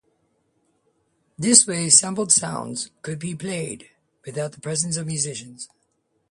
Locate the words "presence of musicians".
4.59-5.69